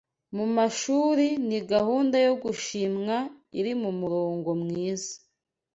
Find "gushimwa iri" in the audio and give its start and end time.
2.43-3.73